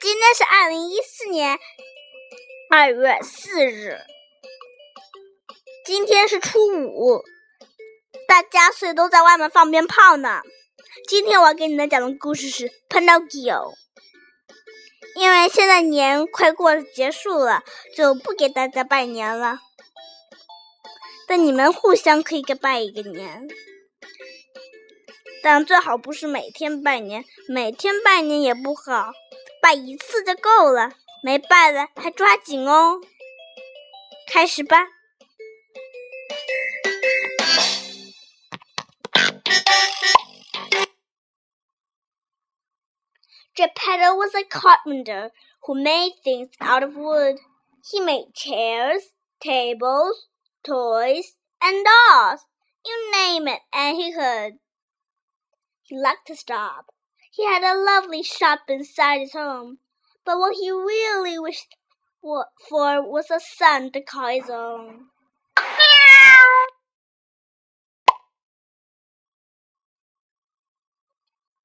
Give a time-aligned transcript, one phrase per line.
[0.00, 1.58] 今天是二零一四年
[2.70, 3.98] 二月四日，
[5.84, 7.22] 今天是初五，
[8.28, 10.42] 大家所以都在外面放鞭炮呢。
[11.08, 13.72] 今天我要给你们讲的故事是《Pinocchio》，
[15.14, 17.62] 因为现在年快过结束了，
[17.94, 19.60] 就不给大家拜年了。
[21.26, 23.48] 但你们互相可以给拜一个年。
[25.42, 29.12] 但最好不是每天拜年，每天拜年也不好，
[29.65, 30.91] 拜一次就够了。
[31.23, 32.99] 没拜的还抓紧哦。
[34.27, 34.87] 开始吧。
[43.53, 45.29] Geppetto was a carpenter
[45.63, 47.37] who made things out of wood.
[47.83, 50.27] He made chairs, tables,
[50.63, 52.45] toys, and dolls.
[52.85, 54.59] You name it, and he could.
[55.83, 56.85] He liked to stop.
[57.36, 59.76] he had a lovely shop inside his home,
[60.24, 61.76] but what he really wished
[62.22, 62.46] for
[63.02, 65.08] was a son to call his own.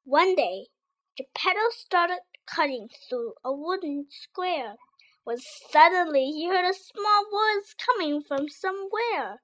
[0.03, 0.67] One day,
[1.16, 4.75] Geppetto started cutting through a wooden square
[5.23, 5.38] when
[5.72, 9.42] suddenly he heard a small voice coming from somewhere.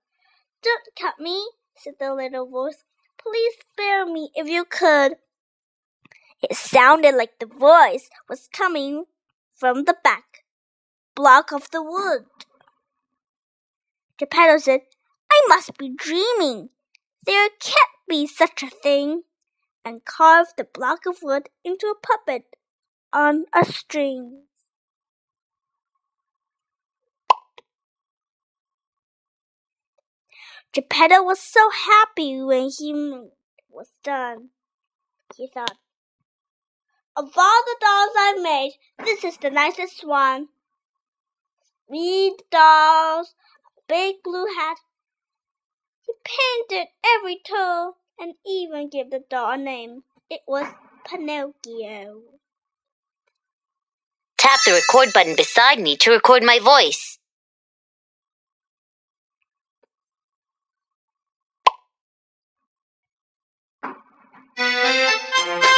[0.62, 2.84] Don't cut me, said the little voice.
[3.18, 5.14] Please spare me if you could.
[6.42, 9.06] It sounded like the voice was coming
[9.56, 10.44] from the back
[11.18, 12.26] block of the wood.
[14.20, 14.82] Geppetto said,
[15.32, 16.70] I must be dreaming.
[17.26, 19.24] There can't be such a thing.
[19.84, 22.58] And carved the block of wood into a puppet
[23.14, 24.44] on a string.
[30.74, 32.94] Geppetto was so happy when he
[33.70, 34.50] was done.
[35.36, 35.78] He thought,
[37.18, 38.74] Of all the dolls I've made,
[39.04, 40.50] this is the nicest one.
[41.90, 43.34] Read dolls,
[43.90, 44.78] big blue hat.
[46.06, 50.04] He painted every toe and even gave the doll a name.
[50.30, 50.68] It was
[51.10, 52.22] Pinocchio.
[54.38, 57.18] Tap the record button beside me to record my voice.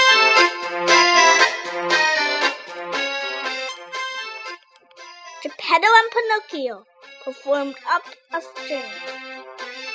[5.59, 6.85] Geppetto and Pinocchio
[7.25, 8.03] performed up
[8.33, 8.91] a string.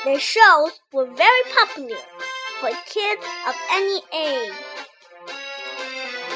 [0.04, 1.97] Their shows were very popular
[2.60, 4.53] for kids of any age.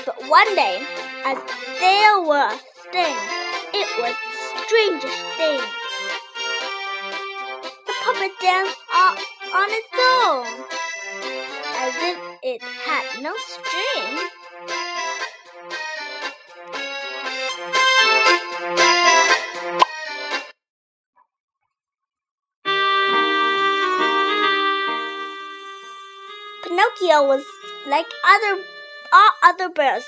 [0.06, 0.82] But one day,
[1.26, 1.36] as
[1.78, 3.28] they were staying,
[3.74, 5.60] it was the strangest thing.
[7.86, 9.18] The puppet danced on,
[9.52, 9.94] on its
[10.24, 10.46] own,
[11.76, 14.37] as if it had no string.
[26.68, 27.44] Pinocchio was
[27.86, 28.62] like other
[29.10, 30.04] all other birds,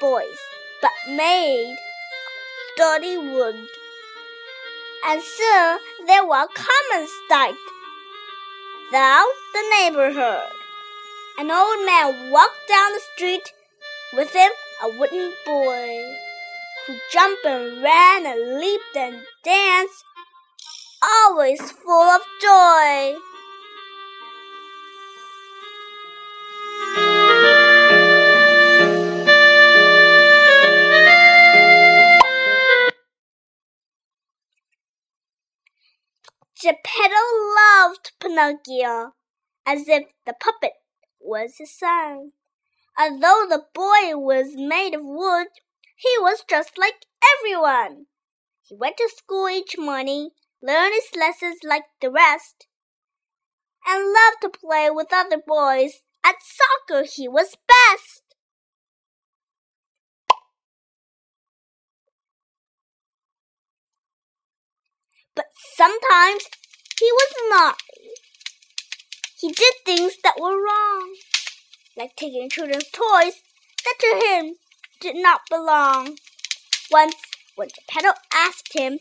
[0.00, 0.38] boys,
[0.80, 3.56] but made of sturdy wood.
[5.08, 7.56] And soon they were common sight.
[8.90, 10.52] throughout the neighborhood.
[11.38, 13.52] An old man walked down the street,
[14.12, 14.52] with him
[14.84, 16.04] a wooden boy,
[16.86, 20.04] who jumped and ran and leaped and danced,
[21.02, 23.16] always full of joy.
[36.62, 37.16] Geppetto
[37.56, 39.14] loved Pinocchio
[39.66, 40.74] as if the puppet
[41.18, 42.32] was his son.
[42.98, 45.48] Although the boy was made of wood,
[45.96, 47.06] he was just like
[47.38, 48.06] everyone.
[48.62, 50.30] He went to school each morning,
[50.62, 52.68] learned his lessons like the rest,
[53.86, 56.02] and loved to play with other boys.
[56.24, 58.22] At soccer, he was best.
[65.34, 65.46] But
[65.76, 66.44] sometimes
[66.98, 68.10] he was naughty.
[69.38, 71.14] He did things that were wrong,
[71.96, 73.40] like taking children's toys
[73.84, 74.56] that to him
[75.00, 76.18] did not belong.
[76.90, 77.16] Once,
[77.56, 78.98] when Geppetto asked him,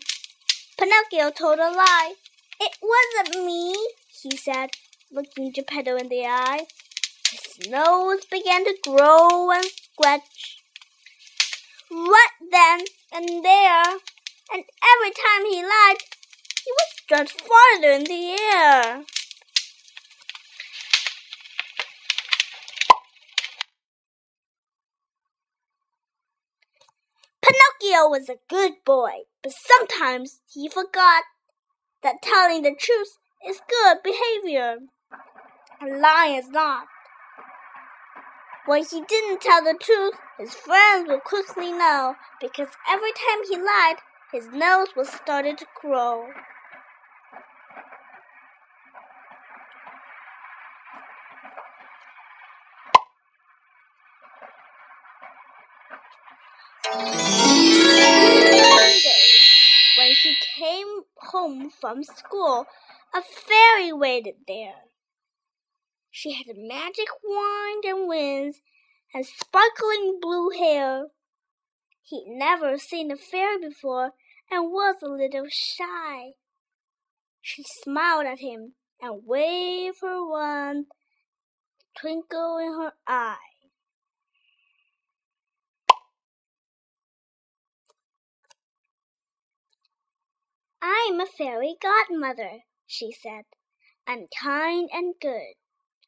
[0.78, 2.14] Pinocchio told a lie.
[2.62, 3.76] It wasn't me,
[4.22, 4.70] he said,
[5.12, 6.68] looking Geppetto in the eye.
[7.32, 10.62] His nose began to grow and scratch.
[11.92, 12.82] Right then
[13.14, 13.84] and there,
[14.54, 14.64] and
[14.94, 15.98] every time he lied,
[16.70, 19.04] he was stretched farther in the air.
[27.42, 31.24] Pinocchio was a good boy, but sometimes he forgot
[32.04, 33.18] that telling the truth
[33.48, 34.78] is good behavior.
[35.82, 36.86] Lying is not.
[38.68, 43.58] When he didn't tell the truth, his friends would quickly know because every time he
[43.58, 43.96] lied,
[44.32, 46.28] his nose was started to grow.
[59.98, 62.66] When she came home from school,
[63.14, 64.86] a fairy waited there.
[66.10, 68.62] She had a magic wand and wings
[69.14, 71.08] and sparkling blue hair.
[72.04, 74.14] He'd never seen a fairy before
[74.50, 76.32] and was a little shy.
[77.42, 80.88] She smiled at him and waved her wand,
[82.00, 83.49] twinkle in her eye.
[90.82, 93.44] I'm a fairy godmother, she said.
[94.08, 95.54] I'm kind and good.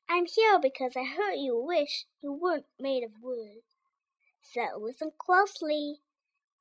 [0.09, 3.61] I'm here because I heard you wish you weren't made of wood.
[4.41, 6.01] So listen closely.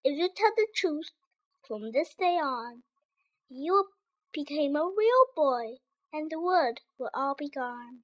[0.04, 1.10] If you tell the truth
[1.66, 2.82] from this day on,
[3.48, 3.88] you
[4.32, 5.76] become a real boy
[6.12, 8.00] and the wood will all be gone.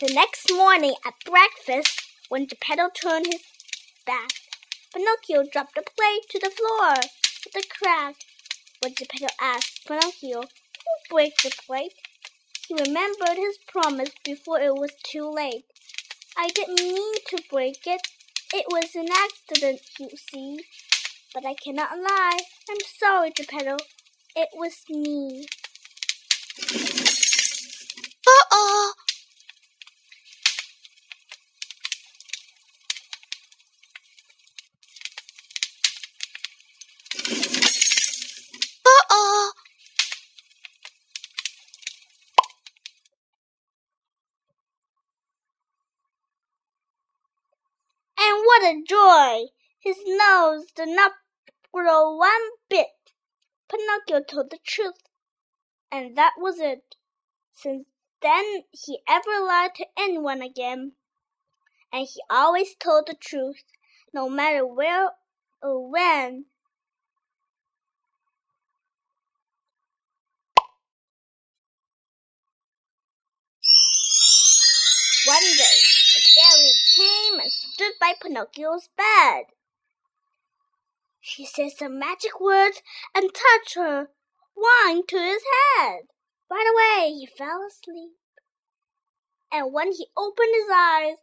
[0.00, 3.42] The next morning at breakfast, when Geppetto turned his
[4.06, 4.30] back,
[4.94, 6.94] Pinocchio dropped the plate to the floor
[7.44, 8.14] with a crack.
[8.80, 11.94] When Geppetto asked Pinocchio who broke the plate,
[12.68, 15.64] he remembered his promise before it was too late.
[16.36, 18.02] I didn't mean to break it.
[18.54, 20.60] It was an accident, you see.
[21.34, 22.38] But I cannot lie.
[22.70, 23.78] I'm sorry, Geppetto.
[24.36, 25.46] It was me.
[28.28, 28.92] Uh-oh!
[48.58, 49.46] What a joy!
[49.78, 51.12] His nose did not
[51.72, 52.88] grow one bit.
[53.70, 55.00] Pinocchio told the truth,
[55.92, 56.96] and that was it.
[57.52, 57.86] Since
[58.20, 60.94] then he ever lied to anyone again,
[61.92, 63.62] and he always told the truth,
[64.12, 65.10] no matter where
[65.62, 66.46] or when.
[75.28, 75.78] One day,
[76.14, 79.44] the fairy came and stood by Pinocchio's bed.
[81.20, 82.80] She said some magic words
[83.14, 84.08] and touched her
[84.56, 85.42] wine to his
[85.76, 86.04] head.
[86.50, 88.12] Right away he fell asleep.
[89.52, 91.18] And when he opened his eyes,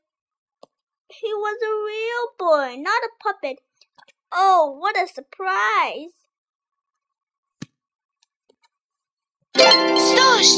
[1.09, 3.57] he was a real boy, not a puppet.
[4.31, 6.11] Oh, what a surprise!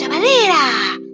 [0.10, 1.07] Madera!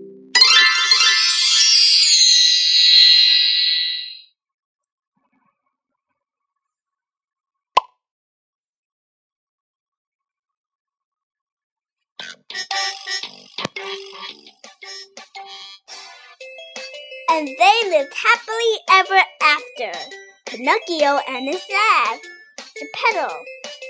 [17.43, 19.99] And they lived happily ever after.
[20.45, 22.19] Pinocchio and his dad.
[22.57, 23.35] Geppetto,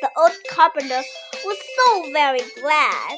[0.02, 1.04] the old carpenter,
[1.46, 3.18] was so very glad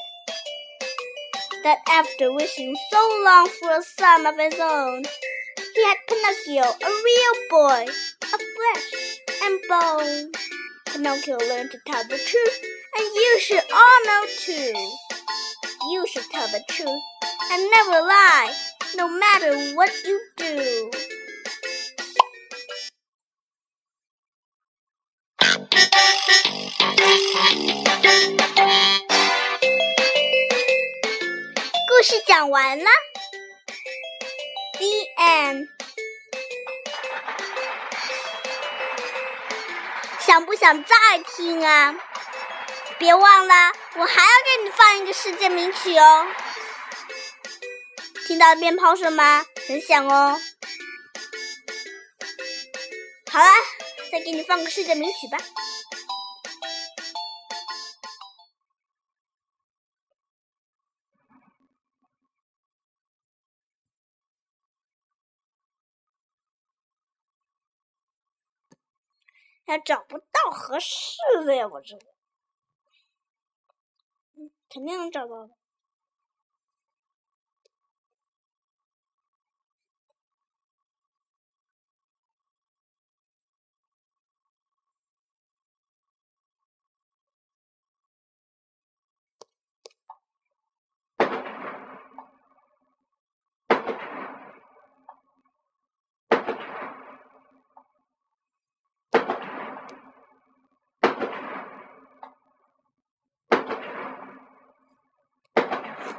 [1.64, 5.04] that after wishing so long for a son of his own,
[5.74, 7.86] he had Pinocchio, a real boy,
[8.34, 10.32] of flesh and bone.
[10.84, 12.60] Pinocchio learned to tell the truth,
[12.98, 14.96] and you should all know too.
[15.88, 17.02] You should tell the truth
[17.52, 18.52] and never lie,
[18.96, 20.90] no matter what you do.
[34.78, 35.68] The end.
[40.20, 40.94] 想不想再
[41.36, 41.94] 听啊？
[42.98, 46.26] 别忘了，我还要给你放一个世界名曲哦。
[48.26, 49.44] 听到鞭炮声吗？
[49.68, 50.36] 很响哦。
[53.30, 53.46] 好了，
[54.10, 55.38] 再给你放个世界名曲吧。
[69.68, 71.96] 还找不到合适的呀，我这，
[74.68, 75.65] 肯定能找到的。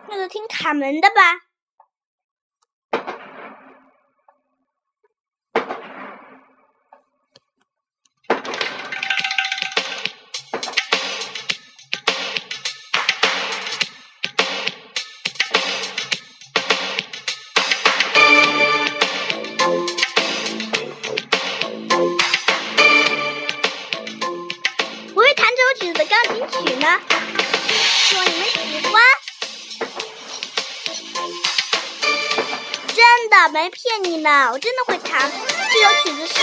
[0.10, 1.47] 那就听卡门的吧。
[33.50, 35.32] 没骗你们，我真的会弹。
[35.72, 36.34] 这首曲子是，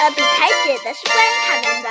[0.00, 1.88] 呃，比才写的，是关于卡门的。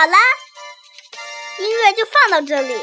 [0.00, 0.18] 好啦，
[1.58, 2.74] 音乐就放到这里。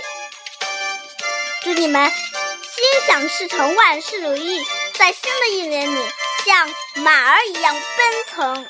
[1.64, 6.00] 祝你们心想事成，万事如意，在新的一年里
[6.46, 8.68] 像马儿一样奔腾。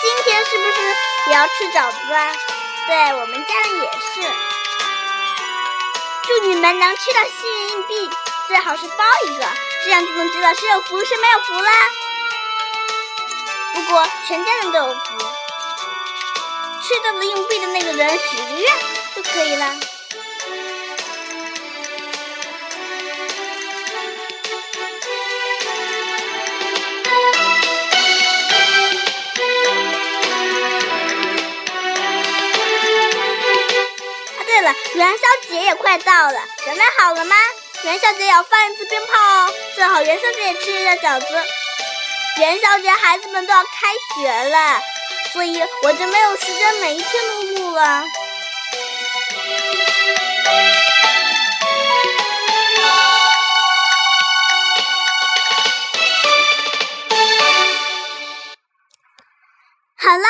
[0.00, 0.80] 今天是不是
[1.26, 2.32] 也要吃饺子啊？
[2.86, 4.30] 对我们家人也是。
[6.28, 8.10] 祝你们能吃到幸运硬币，
[8.46, 9.44] 最好是包一个，
[9.84, 11.72] 这样就能知道谁有福谁没有福啦。
[13.76, 14.98] 不过全家人都有福，
[16.82, 18.74] 吃到了硬币的那个人许个愿
[19.14, 19.66] 就可以了。
[19.66, 19.74] 啊，
[34.46, 37.36] 对了，元宵节也快到了，准备好了吗？
[37.82, 41.26] 元宵节要放一次鞭炮哦，最好元宵节也吃一下饺子。
[42.38, 43.70] 元宵节孩子们都要开
[44.14, 44.80] 学了，
[45.32, 48.04] 所以我就没有时间每一天都录了。
[59.96, 60.24] 好了，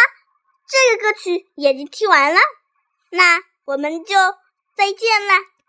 [0.68, 2.38] 这个歌曲也就听完了，
[3.10, 4.14] 那我们就
[4.76, 5.34] 再见了。